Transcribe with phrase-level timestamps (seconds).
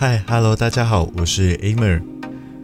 [0.00, 2.00] 嗨，Hello，大家好，我是 Amer。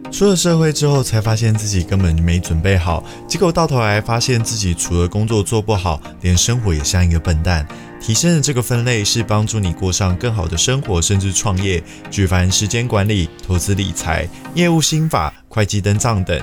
[0.09, 7.67] 出了社会之后，才发现自己根本没准备好，结果到头来发现自己除了工作做不好，连生活也像一个笨蛋。
[7.99, 16.41] 提升的这个分类是帮助你过上更好的生活，甚至创业，举凡时间管理、投资理财、业务心法、会计登账等，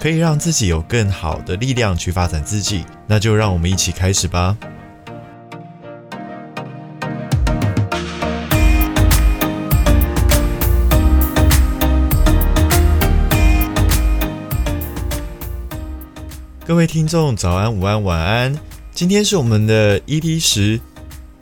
[0.00, 2.86] 可以让自己有更好的力量去发展自己。
[3.06, 4.56] 那就让我们一起开始吧。
[16.72, 18.58] 各位听众，早安、午安、晚安。
[18.94, 20.80] 今天是我们的 EP 十，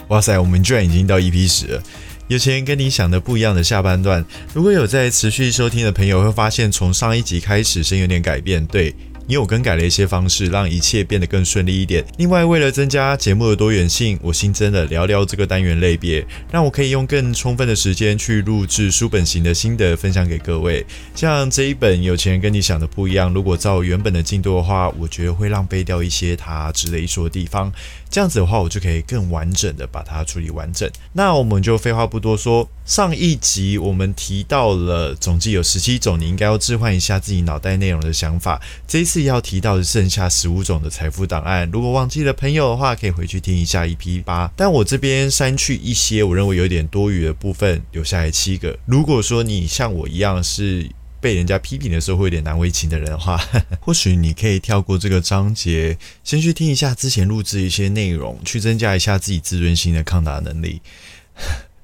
[0.09, 1.83] 哇塞，我们居然已经到 EP 十了。
[2.27, 8.67] 有钱跟你想的不一样的下半段，如果有在持续收听的朋友，会发现从上一集开始，声有点改变。
[8.67, 8.93] 对。
[9.31, 12.05] 因为我更改了一些方式，让一切变得更顺利一点。
[12.19, 20.85] 另外，为了增加节目的多元性，我新增了聊聊这个单元类别，让我可以用更充分的时间去录制书本型的心得分享给各位。
[21.15, 27.73] 像这一本《有钱人跟你想的不一样》，如果照原本的进度的话，我觉得会浪费掉一些它值得一说的地方。
[28.11, 30.91] 这样子的话，我就可以更完整的把它处理完整。
[31.13, 38.61] 那我们就废话不多说，上一集我们提到了总计有十七种你应该要置换一下自己脑袋内容的想法。
[38.89, 44.53] 这一次要提到的剩下十五种的财富档案，如果忘记了朋友的话，可以回去听一下 EP 八。
[44.57, 48.79] 但我这边删去一些我认为有点多余的部分，留下来七个。
[48.87, 50.91] 如果说你像我一样是。
[51.23, 53.39] 被人家批评的时候会有点难为情的人的话，
[53.79, 60.81] 或许你可以跳过这个章节，先去听一下之前录制一些内容，去增加一下自己自尊心的抗打能力。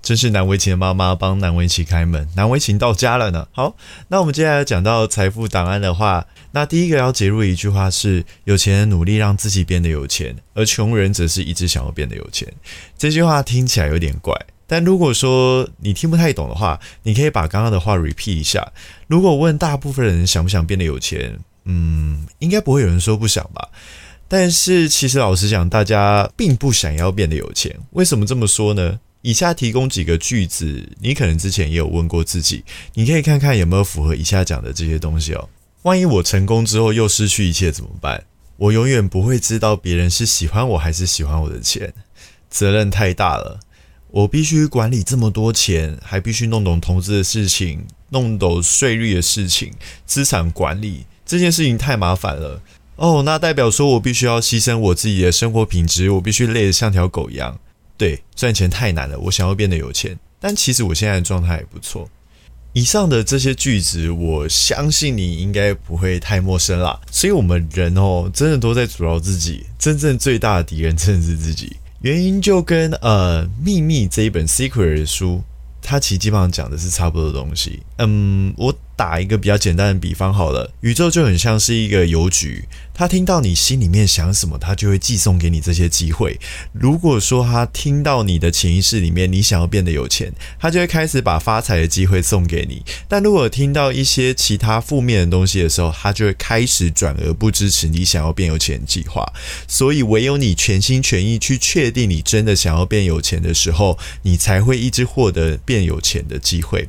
[0.06, 3.48] 真是难为情的妈妈帮难为情开门，难为情到家了呢。
[3.50, 3.74] 好，
[4.06, 12.46] 那我们接下来讲到财富档案的话，那第一个要接入一句话是：有钱人努力让自己变得有钱，而穷人则是一直想要变得有钱。
[12.96, 14.32] 这句话听起来有点怪。
[14.68, 18.64] 但如果说你听不太懂的话，你可以把刚刚的话 repeat 一下。
[19.08, 23.70] 如果问大部分人想不想变得有钱，嗯，应该不会有人说不想吧。
[24.28, 27.76] 但是其实老实讲，大家并不想要变得有钱。
[27.90, 29.00] 为什么这么说呢？
[29.26, 32.62] 以下提供几个句子，你可能之前也有问过自己，
[32.94, 35.48] 你可以看看有没有符合以下讲的这些东西哦。
[35.82, 38.22] 万一我成功之后又失去一切怎么办？
[38.56, 41.92] 我永远不会知道别人是喜欢我还是喜欢我的钱，
[42.48, 43.58] 责任太大了。
[44.12, 49.72] 我必须管理这么多钱，还必须弄懂投资的事情，弄懂税率的事情，
[50.06, 52.62] 资产管理这件事情太麻烦了
[52.94, 53.24] 哦。
[53.24, 57.58] 那代表说我必须要牺牲我自己的生活品质，我必须累得像条狗一样。
[57.96, 62.08] 对，赚钱太难了，我想要变得有钱，但其实我现在的状态也不错。
[62.72, 67.00] 以上的这些句子，我相信你应该不会太陌生啦。
[67.10, 71.76] 所以，我们人哦，真的都在阻挠自己，真正最大的敌人真的是自己。
[72.02, 75.42] 原因就跟呃《秘密》这一本 Secret 的书，
[75.80, 77.80] 它其实基本上讲的是差不多的东西。
[77.96, 78.76] 嗯，我。
[78.96, 82.64] 打一个比较简单的比方好了，宇宙就很像是一个邮局，
[82.94, 86.40] 他听到你心里面想什么，他就会寄送给你这些机会。
[86.72, 92.82] 如果说他听到你的潜意识里面你想要变得有钱，他就会开始把发财的机会送给你。
[93.06, 99.30] 但如果听到一些其他负面的东西的时候，他就会开始转而不支持你想要变有钱计划。
[99.68, 106.88] 所以唯有你全心全意去确定你真的想要变有钱的时候，你才会一直获得变有钱的机会。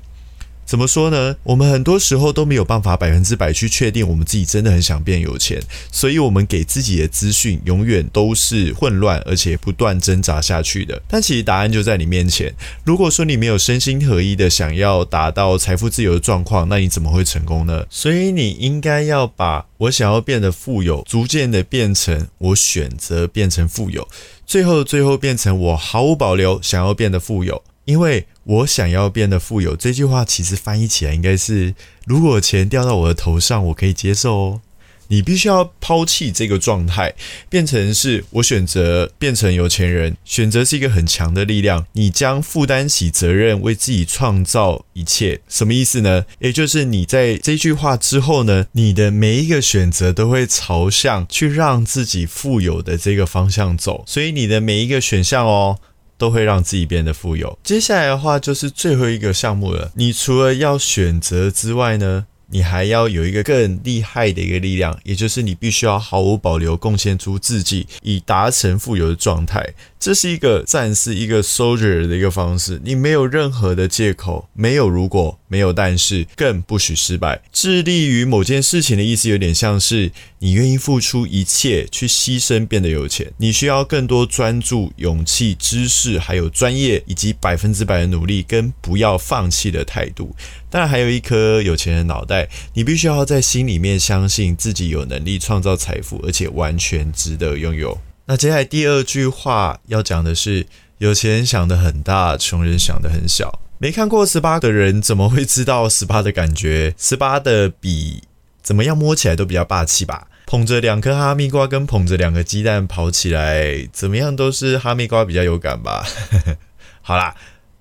[0.68, 1.34] 怎么说呢？
[1.44, 5.64] 我们很多时候都没有办法百分之百去确定我们自己真的很想变有钱，
[5.94, 11.02] 所以我们给自己的资讯永远都是混乱而且不断挣扎下去的。
[11.08, 12.54] 但其实答案就在你面前。
[12.84, 17.86] 如果说你没有身心合一的想要达到财富自由的状况，那你怎么会成功呢？
[17.90, 24.06] 所以你应该要把我想要变得富有，逐渐的变成我选择变成富有，
[24.46, 27.64] 最后最后变成我毫无保留想要变得富有。
[27.86, 31.76] 因为我想要变得富有，这句话其实翻译起来应该是：
[32.06, 34.62] 如果钱掉到我的头上，我可以接受哦。
[35.10, 37.14] 你必须要抛弃这个状态，
[37.50, 40.16] 变成是我选择变成有钱人。
[40.24, 45.42] 选择是一个很强的力量，你将负担起责任，为自己创造一切。
[45.50, 46.26] 什么意思呢？
[46.40, 54.06] 也就是你在这句话之后呢，你的每一个选择都会朝向去让自己富有的这个方向走。
[54.08, 55.80] 所以你的每一个选项哦。
[56.18, 57.58] 都会让自己变得富有。
[57.64, 59.92] 接下来的话就是最后一个项目了。
[59.96, 69.74] 你除了要选择之外呢，你还要有一个更厉害的一个力量，也就是你必须要毫无保留贡献出自己，以达成富有的状态。
[70.00, 72.80] 这是一个战士、一个 soldier 的一个方式。
[72.84, 77.42] 你没有任何的借口，没有如果，没有但是，更不许失败。
[77.52, 83.34] 致力于某件事情的意思，有点像是你愿意付出一切去牺牲变得有钱。
[83.38, 90.36] 你需要更多专注、勇气、知识，还有专业，以及百分之百的努力跟不要放弃的态度。
[90.70, 92.48] 当然，还有一颗有钱人脑袋。
[92.74, 97.98] 你必须要在心里面相信自己有能力创造财富，而且完全值得拥有。
[98.30, 103.62] 那接下来第二句话要讲的是：有钱人想的很大，穷人想的很小。
[103.78, 106.94] 没看过十八的人怎么会知道十八的感觉？
[106.98, 108.24] 十八的笔
[108.62, 110.28] 怎么样摸起来都比较霸气吧？
[110.46, 116.06] 捧着两颗哈密瓜跟捧着两个鸡蛋跑起来，怎么样都是哈密瓜比较有感吧？
[117.02, 117.34] 好啦，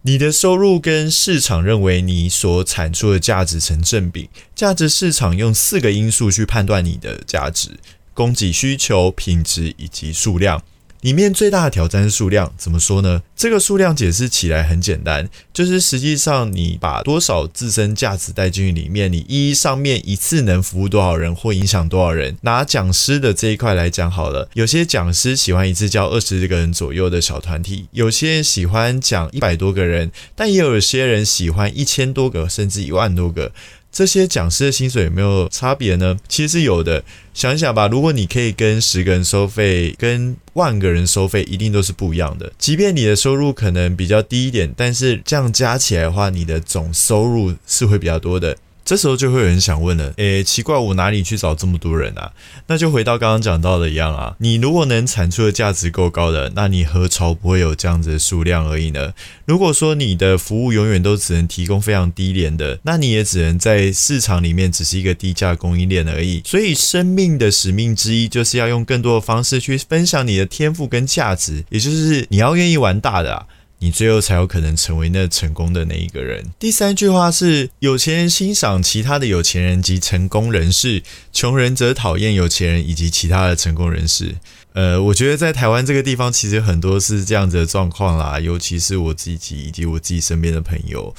[0.02, 4.30] 你的收入跟市场认为你所产出的价值成正比。
[4.54, 7.70] 价值市场用四个因素去判断你的价值。
[8.16, 10.62] 供给需求、品质以及数量
[11.02, 13.22] 里面最大的挑战是数量，怎么说呢？
[13.36, 22.36] 这个数量解释起来很简单，就是实际上你把多少自身价值带进去里面，你一上面一次能服务多少人或影响多少人。
[22.40, 33.52] 拿讲师的这一块来讲好了，有些讲师喜欢一次教二十个人左右的小团体，有些喜欢讲一百多个人，但也有些人喜欢一千多个甚至一万多个。
[33.96, 36.18] 这些讲师的薪水有没有差别呢？
[36.28, 37.02] 其实是有的。
[37.32, 42.52] 想一想吧，如果你可以跟十个人收费，跟万个人收费，一定都是不一样的。
[42.58, 48.58] 即便你的收入可能比较低一点，但是这样加起来的话，你的总收入是会比较多的。
[48.86, 52.30] 这时候就会有人想问了，诶，奇怪，我哪里去找这么多人啊？
[52.68, 59.12] 那就回到刚刚讲到的一样啊，你如果能产出的价值够高的，那你何愁不会有这样子的数量而已呢？
[59.44, 66.40] 如果说你的服务永远都只能提供非常低廉的，那你也只能在市场里面只是一个低价供应链而已。
[66.44, 73.46] 所以，生命的使命之一就是要用更多的方式去分享你的天赋跟价值，也就是你要愿意玩大的啊。
[73.78, 76.44] 你最后才有可能成为那成功的那一个人。
[76.58, 81.02] 第三句话是：有钱人欣赏其他的有钱人及成功人士，
[81.32, 84.36] 穷人则讨厌有钱人以及其他的成功人士。
[84.72, 91.14] 呃，我觉得在台湾这个地方，其实很多是这样子的状况啦，尤其是我自己以及我自己身边的朋友。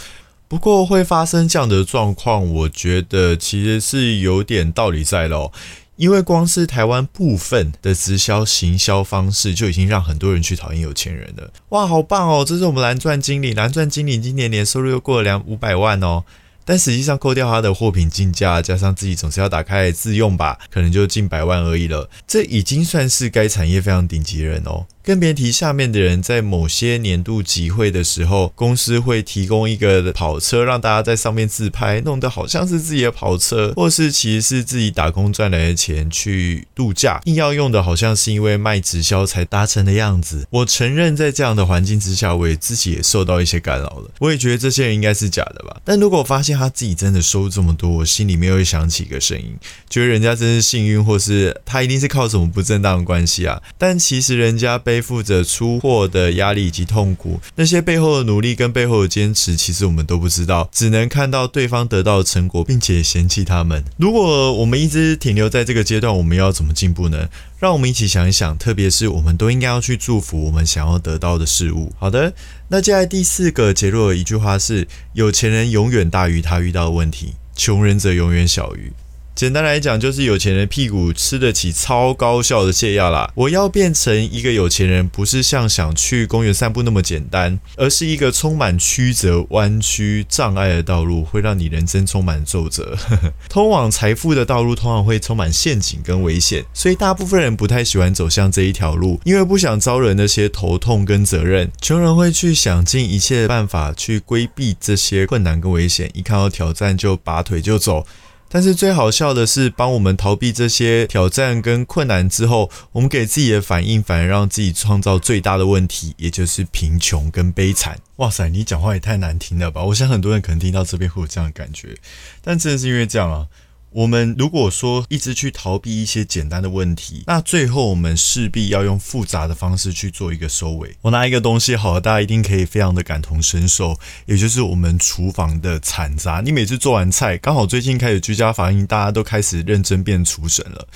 [0.48, 5.51] 不过会发生这样的状况，我觉得其实是有点道理在喽。
[5.98, 11.52] 因为光是台湾部分的直销行销方式，就已经让很多人去讨厌有钱人了。
[11.70, 12.46] 哇，好棒哦！
[12.48, 16.24] 这是我们蓝钻经理，蓝钻经理今年年收入又过了两五百万哦。
[16.64, 22.10] 但实际上扣掉他的货品进价，加上自己总是要打开自用吧，可能就近百万而已了。
[22.28, 24.86] 这已经算是该产业非常顶级人哦。
[25.07, 40.45] 更别提下面的人在某些年度集会的时候，公司会提供一个跑车让大家在上面自拍，弄得好像是自己的跑车，或是其实是自己打工赚来的钱去度假，硬要用的好像是因为卖直销才达成的样子。
[40.50, 44.12] 我承认，在这样的环境之下，我也自己也受到一些干扰了。
[44.19, 45.80] 我也觉得这些人应该是假的吧。
[45.86, 49.56] 但如果发现他自己真的收这么多，我心里面会响起一个声音，
[49.89, 53.63] 觉得人家真是幸运，或是他一定是靠什么不正当的关系啊？
[53.77, 63.84] 但其实人家被背负着出货的压力以及痛苦，那些背后的努力跟背后的坚持，其实我们都不知道，只能看到对方得到的成果，并且嫌弃他们。
[63.98, 67.30] 如果我们一直停留在这个阶段，我们要怎么进步呢？
[67.60, 71.94] 让我们一起想一想，特别是我们都应该要去祝福我们想要得到的事物。
[72.00, 72.34] 好的，
[72.70, 78.92] 那接下来第四个结论的一句话是：有钱人永远大于他遇到的问题，穷人则永远小于。
[79.38, 83.31] 简单来讲，就是有钱人屁股吃得起超高效的泻药啦。
[83.35, 92.97] 我要变成一个有钱人，不是像想去公园散步那么简单，而是一个充满曲折、弯曲、障碍的道路，会让你人生充满皱褶。
[93.47, 101.71] 通往财富的道路通常会充满陷阱跟危险，所以大部分人不太喜欢走向这一条路，因为不想招惹那些头痛跟责任。
[101.80, 108.04] 穷人会去想尽一切办法去规避这些困难跟危险，一看到挑战就拔腿就走。
[108.49, 117.99] 但是最好笑的是，帮我们逃避这些挑战跟困难之后，我们给自己的反应反而让自己创造最大的问题，也就是贫穷跟悲惨。
[118.18, 119.83] 哇塞，你讲话也太难听了吧！
[119.83, 121.95] 我想很多人可能听到这边会有这样的感觉，
[122.42, 123.47] 但真的是因为这样啊。
[123.92, 130.96] 我们如果说一直去逃避一些简单的问题，那最后我们势必要用复杂的方式去做一个收尾。
[131.02, 136.42] 我拿一个东西，好了，大家一定可以非常的感同身受，也就是我们厨房的残渣。
[136.44, 140.88] 你每次做完菜，刚好最近开始居家防疫，大家都开始认真变厨神了。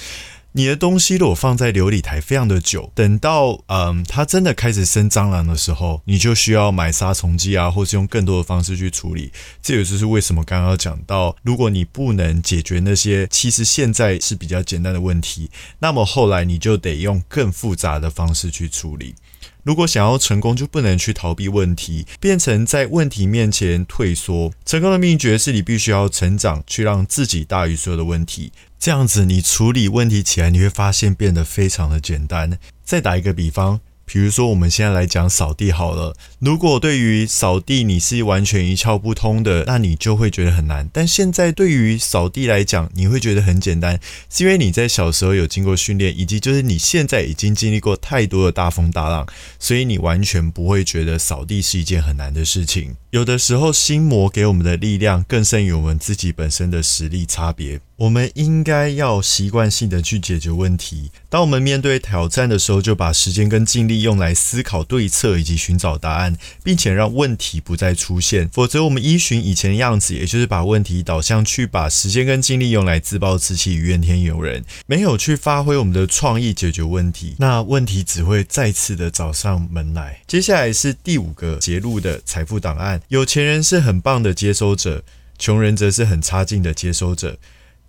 [0.53, 9.31] 你的东西如果放在琉璃台非常的久，等到嗯它真的开始生蟑螂的时候，你就需要买杀虫剂啊，或是用更多的方式去处理。
[9.62, 19.15] 这也就是为什么刚刚讲到，如果你不能解决那些其实现在是比较简单的问题，那么后来你就得用更复杂的方式去处理。
[19.63, 24.51] 如果想要成功，就不能去逃避问题，变成在问题面前退缩。
[24.65, 28.51] 成功的秘诀是你必须要成长，去让自己大于所有的问题。
[28.80, 32.58] 这样子，你处理问题起来，你会发现变得非常的简单。
[32.84, 33.80] 再打一个比方。
[34.12, 36.13] 比如说，我们现在来讲扫地好了。
[36.39, 40.89] 如果对于扫地你是完全一窍不通的，那你就会觉得很难。
[40.91, 43.98] 但现在对于扫地来讲，你会觉得很简单，
[44.30, 49.25] 是因为你在小时候有经过训练，以及就是你现在已经经历过太多的大风大浪，
[49.58, 52.98] 所以你完全不会觉得扫地是一件很难的事情。
[53.12, 57.80] 有的时候，心魔给我们的力量更胜于我们自己本身的实力差别。
[58.01, 61.12] 我们应该要习惯性的去解决问题。
[61.29, 68.50] 当我们面对挑战的时候，就把时间跟精力用来思考对策以及寻找答案，并且让问题不再出现。
[68.50, 80.20] 否则，我们依循以前的样子，也就是把问题导向去把时间跟精力用来自暴自弃、怨天尤人，没有去发挥我们的创意解决问题，那问题只会再次的找上门来。
[80.25, 83.00] 接下来是第五个揭露的财富档案。
[83.10, 85.03] 有钱人是很棒的接收者，
[85.38, 87.38] 穷人则是很差劲的接收者。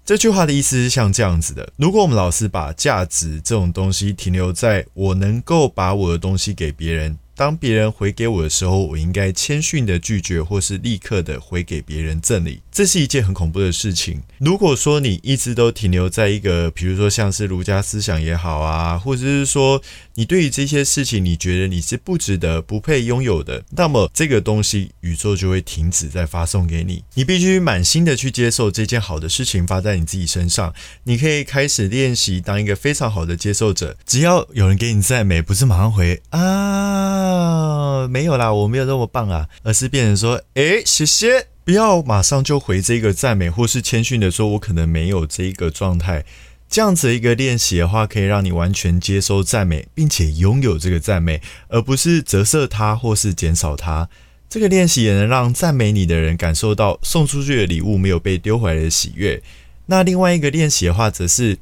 [0.05, 7.17] 这句话的意思是像这样子的：如果我们老是把价值这种东西停留在我能够把我的东西给别人。
[7.35, 12.61] 当别人回给我的时候，我应该谦逊的拒绝，或是立刻的回给别人赠礼。
[12.71, 14.21] 这是一件很恐怖的事情。
[14.39, 19.81] 如果说你一直都停留在一个，比如说像是儒家思想也好啊，或者是说
[20.15, 27.03] 你对于这些事情你觉得你是不值得、不配拥有的，那么这个东西宇宙就会停止再发送给你。
[27.15, 30.73] 你必须满心的去接受这件好的事情发在你自己身上。
[31.05, 33.97] 你可以开始练习当一个非常好的接受者。
[34.05, 38.07] 只要有人给你赞美，不是马上回啊。
[38.09, 46.25] 没有啦，我没有那么棒啊，而是变成说，诶，谢谢，不要马上就回这个赞美，或是谦逊的说，我可能没有这个状态。
[46.73, 54.09] 这样子一个练习的话，可以让你完全接收赞美，并且拥有这个赞美，而不是折射它或是减少它。
[54.49, 59.43] 这个练习也能让赞美你的人感受到送出去的礼物没有被丢回来的喜悦。
[59.85, 61.59] 那另外一个练习的话，则是。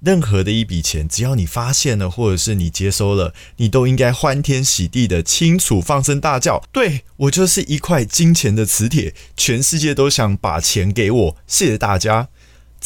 [0.00, 12.28] 任何的一笔钱，只要你发现了，或者是你接收了，你都应该欢天喜地的清楚放声大叫：“对我就是一块金钱的磁铁，全世界都想把钱给我。”谢谢大家。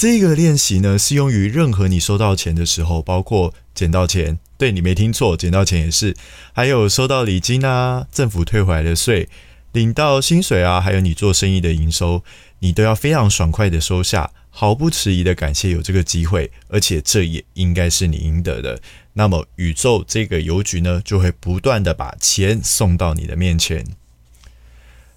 [0.00, 6.16] 这个练习呢，适用于任何你收到钱的时候，包括捡到钱，对你没听错，捡到钱也是，
[6.54, 9.28] 还有收到礼金啊，政府退回来的税，
[9.72, 12.24] 领到薪水啊，还有你做生意的营收，
[12.60, 14.30] 你都要非常爽快的收下。
[14.48, 18.80] 毫不迟疑的感谢有这个机会，而且这也应该是你应得的。
[19.12, 23.84] 那么宇宙这个邮局呢，就会不断的把钱送到你的面前。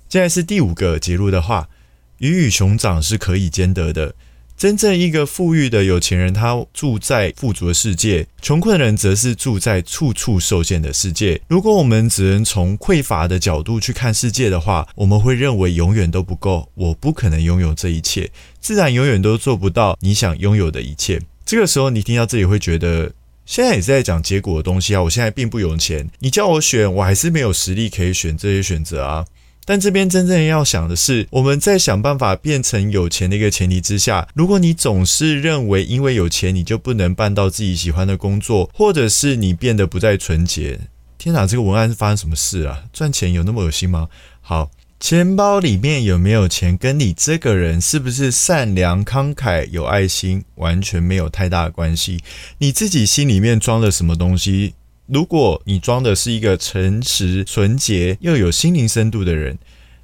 [0.09, 1.69] 接下来是第五个结论的话：
[2.17, 4.15] 鱼与熊掌是可以兼得的。
[4.55, 11.41] 真正一个富裕的有钱人，他住在富足的世界；穷困人则是住在处处受限的世界。
[11.47, 18.31] 如果我们只能从匮乏的角度去看世界的话，我们会认为永远都不够，我不可能拥有这一切，
[18.61, 21.21] 自然永远都做不到你想拥有的一切。
[21.45, 23.11] 这个时候，你听到这里会觉得，
[23.45, 25.03] 现在也是在讲结果的东西啊！
[25.03, 29.25] 我现在并不有钱，你叫我选，我还是没有实力可以选这些选择啊。
[29.65, 40.79] 但这边真正要想的是，我们在想办法变成有钱的一个前提之下，如果你总是认为因为有钱你就不能办到自己喜欢的工作，或者是你变得不再纯洁，
[41.17, 42.83] 天哪，这个文案是发生什么事啊？
[42.91, 44.09] 赚钱有那么恶心吗？
[44.41, 52.19] 好，钱包里面有没有钱，跟你这个人是不是善良、慷慨、有爱心，完全没有太大的关系。
[52.57, 54.73] 你自己心里面装了什么东西？
[55.07, 59.57] 如果你装的是一个诚实、纯洁又有心灵深度的人，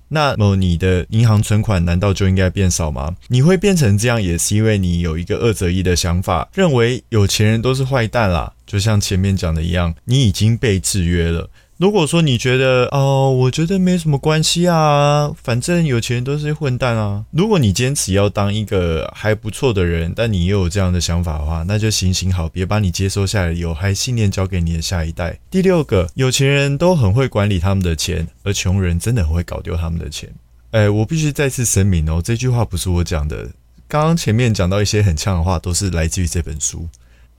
[0.10, 3.16] 那么你的银行存款难道就应该变少吗？
[3.28, 8.54] 你会变成这样，也是因为你有一个二择一的想法，认为有钱人都是坏蛋啦。
[8.66, 11.50] 就像前面讲的一样，你已经被制约了。
[11.80, 17.24] 如果说你觉得哦，我觉得没什么关系啊，反正有钱人都是混蛋啊。
[17.32, 25.40] 如果你坚持要当一个还不错的人，但你又有这样的想法的话，那就行行好，别把你接收下来有害信念交给你的下一代。
[25.50, 30.30] 第六个，有钱人都很会管理他们的钱，而穷人真的很会搞丢他们的钱。
[30.72, 33.48] 哎，我必须再次声明哦，这句话不是我讲的。
[33.88, 36.90] 刚刚前面讲到一些很呛的话，都是来自于这本书。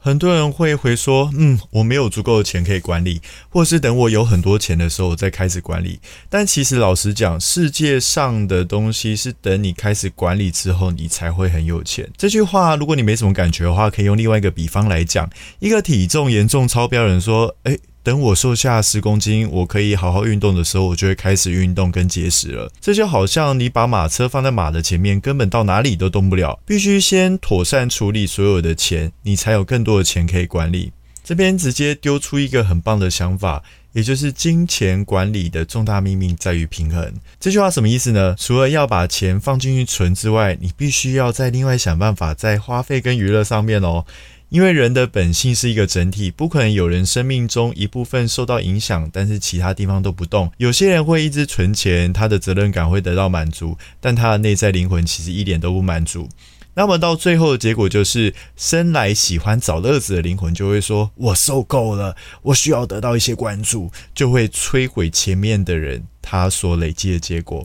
[0.03, 6.01] 很多人会回说，嗯，我没有足够的钱可以管理，或是等我有很多钱的时候再开始管理。
[6.31, 12.09] 但其实老实讲，世界上的东西是等你开始管理之后，你才会很有钱。
[12.17, 15.29] 这句话，如果你没什么感觉的话，可以用另外一个比方来讲：
[15.59, 17.79] 一个体重严重超标的人说，诶。
[18.03, 22.73] 等我瘦下十公斤，我可以好好运动的时候，我就会开始运动跟节食了。
[22.81, 30.93] 这就好像你把马车放在马的前面，根本到哪里都动不了，必须先妥善处理所有的钱，你才有更多的钱可以管理。
[31.23, 37.13] 这边直接丢出一个很棒的想法：也就是金钱管理的重大秘密在于平衡。
[37.39, 38.35] 这句话什么意思呢？
[38.39, 44.07] 除了要把钱放进去存之外，你必须要再另外想办法在花费跟娱乐上面哦。
[44.51, 50.51] 因为人的本性是一个整体，不可能有人生命中一部分受到影响，但是其他地方都不动。
[50.59, 56.29] 有些人会一直存钱，他的责任感会得到满足，但他的内在灵魂其实一点都不满足。
[56.75, 67.65] 那么到最后的结果就是，生来喜欢找乐子的灵魂就会说：“我受够了，我需要得到一些关注，就会摧毁前面的人他所累积的结果。”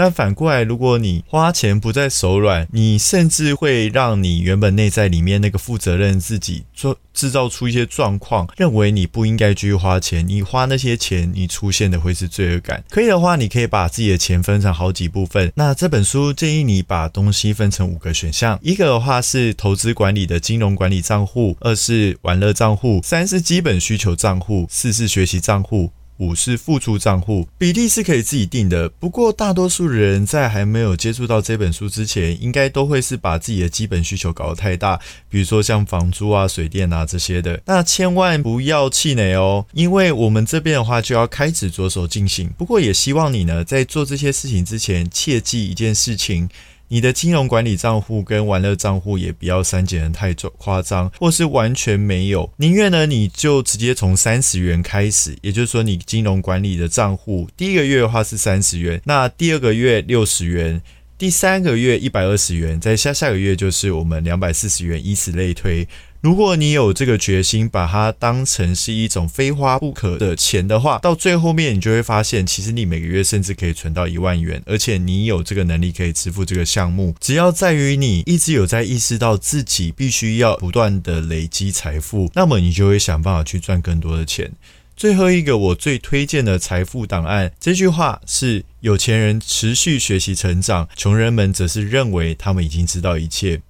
[0.00, 10.26] 但反过来，如果你花钱不再手软，你甚至会让你原本内在里面那个负责任自己做制造出一些状况，认为你不应该继续花钱。
[10.26, 12.82] 你花那些钱，你出现的会是罪恶感。
[12.88, 15.52] 可以的话，你可以把自己的钱分成好几部分。
[15.54, 25.90] 那这本书建议你把东西分成五个选项：一个的话是投资管理的金融管理账户，二是玩乐账户，三是基本需求账户，四是学习账户。
[26.20, 37.60] 五是付出账户比例是可以自己定的，不过大多数人在还没有接触到这本书之前，应该都会是把自己的基本需求搞得太大，比如说像房租啊、水电啊这些的。
[37.64, 42.50] 那千万不要气馁哦，因为我们这边的话就要开始着手进行。
[42.58, 46.48] 不过也希望你呢，在做这些事情之前，切记一件事情。
[46.92, 60.82] 你的金融管理账户跟玩乐账户也不要删减的太夸张，或是完全没有，宁愿呢你就直接从三十元开始，也就是说你金融管理的账户第一个月的话是三十元，那第二个月六十元，
[61.16, 65.86] 第三个月一百二十元，在下下个月就是我们两百四十元，以此类推。
[66.20, 77.14] 如果你有这个决心，把它当成是一种非花不可的钱的话，到最后面你就会发现，其实你每个月甚至可以存到一万元，而且你有这个能力可以支付这个项目。
[77.20, 84.52] 只要在于你一直有在意识到自己必须要不断的累积财富，那么你就会想办法去赚更多的钱。
[84.94, 93.62] 最后一个我最推荐的财富档案，这句话是：有钱人持续学习成长，穷人们则是认为他们已经知道一切。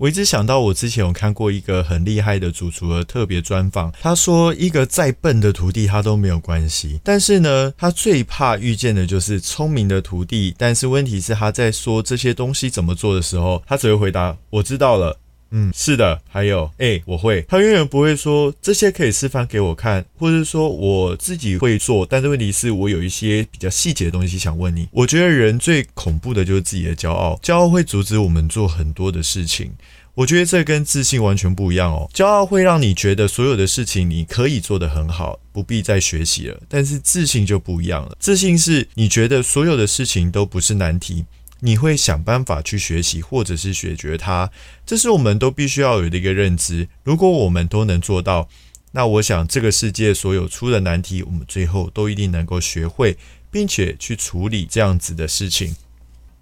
[0.00, 3.92] 我一直想到，我之前有看过一个很厉害的主厨的特别专访。
[4.00, 10.54] 他说，一个再笨的徒弟他都没有关系，但是呢，他最怕遇见的就是聪明的徒弟。
[10.56, 15.18] 但是问题是，他在说这些东西怎么做的时候，他只会回答：“我知道了。”
[15.50, 16.20] 嗯，是的。
[16.28, 17.42] 还有，哎，我会。
[17.48, 22.06] 他永远不会说这些可以示范给我看，或者说我自己会做。
[22.06, 24.88] 但是问题是我有一些比较细节的东西想问你。
[24.92, 29.72] 我觉得人最恐怖的就是自己的骄傲，骄傲会阻止我们做很多的事情。
[30.14, 32.10] 我觉得这跟自信完全不一样哦。
[32.12, 36.60] 骄傲会让你觉得所有的事情你可以做得很好，不必再学习了。
[36.68, 38.16] 但是自信就不一样了。
[38.18, 41.24] 自信是你觉得所有的事情都不是难题，
[41.60, 44.50] 你会想办法去学习，或者是解决它。
[44.84, 46.88] 这是我们都必须要有的一个认知。
[47.04, 48.48] 如果我们都能做到，
[48.92, 53.16] 那我想这个世界所有出的难题，我们最后都一定能够学会，
[53.50, 55.76] 并且去处理这样子的事情。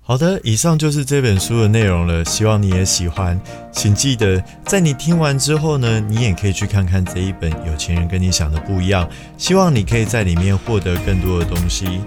[0.08, 3.38] 好的，以上就是这本书的内容了，希望你也喜欢。
[3.70, 9.04] 请记得，在你听完之后呢，你也可以去看看这一本《有钱人跟你想的不一样》，
[9.36, 12.00] 希望你可以在里面获得更多的东西。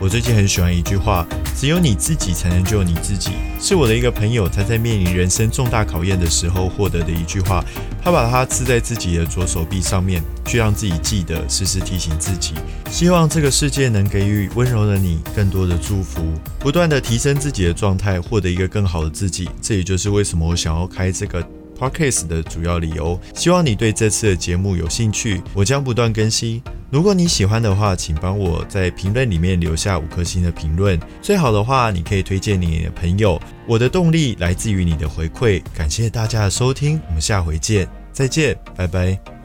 [0.00, 1.26] 我最近很喜欢一句话
[1.58, 7.64] ：“只有你自己才能救你自己。”是我的一个朋友他在面临人生重大考验的时候获得的一句话。
[8.00, 12.54] 他把它刺在自己的左手臂上面，去让自己记得，时时提醒自己。
[12.88, 16.22] 希望这个世界能给予温柔的你更多的祝福，
[16.60, 19.48] 不断的提升自自己的状态，获得一个更好的自己。
[19.62, 21.42] 这也就是为什么我想要开这个。
[21.78, 26.60] Podcast 的主要理由，希望你对这次的节目有兴趣，我将不断更新。
[26.90, 30.98] 如果你喜欢的话，请帮我在评论里面留下五颗星的评论。
[31.22, 33.40] 最好的话，你可以推荐你的朋友。
[33.64, 35.62] 我的动力来自于你的回馈。
[35.72, 39.37] 感谢大家的收听，我们下回见，再见，拜拜。